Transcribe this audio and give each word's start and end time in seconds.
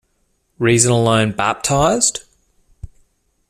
Reason 0.57 0.91
alone 0.91 1.31
baptized? 1.33 2.23